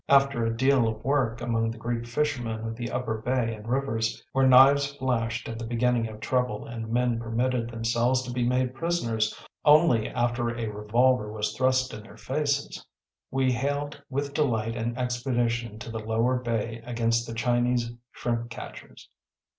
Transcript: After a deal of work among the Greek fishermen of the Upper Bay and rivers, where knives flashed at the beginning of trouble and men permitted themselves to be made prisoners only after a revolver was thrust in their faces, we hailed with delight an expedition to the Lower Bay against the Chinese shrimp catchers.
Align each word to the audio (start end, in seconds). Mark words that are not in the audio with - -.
After 0.09 0.43
a 0.43 0.57
deal 0.57 0.87
of 0.87 1.03
work 1.03 1.41
among 1.41 1.69
the 1.69 1.77
Greek 1.77 2.07
fishermen 2.07 2.61
of 2.65 2.75
the 2.75 2.89
Upper 2.89 3.19
Bay 3.19 3.53
and 3.53 3.67
rivers, 3.67 4.25
where 4.31 4.47
knives 4.47 4.95
flashed 4.95 5.47
at 5.47 5.59
the 5.59 5.67
beginning 5.67 6.07
of 6.07 6.19
trouble 6.19 6.65
and 6.65 6.89
men 6.89 7.19
permitted 7.19 7.69
themselves 7.69 8.23
to 8.23 8.31
be 8.31 8.43
made 8.43 8.73
prisoners 8.73 9.37
only 9.63 10.09
after 10.09 10.49
a 10.49 10.69
revolver 10.69 11.31
was 11.31 11.55
thrust 11.55 11.93
in 11.93 12.01
their 12.01 12.17
faces, 12.17 12.83
we 13.29 13.51
hailed 13.51 14.01
with 14.09 14.33
delight 14.33 14.75
an 14.75 14.97
expedition 14.97 15.77
to 15.77 15.91
the 15.91 15.99
Lower 15.99 16.39
Bay 16.39 16.81
against 16.83 17.27
the 17.27 17.35
Chinese 17.35 17.91
shrimp 18.11 18.49
catchers. 18.49 19.07